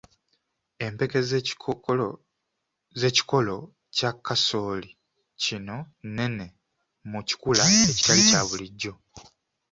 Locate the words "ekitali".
7.89-8.21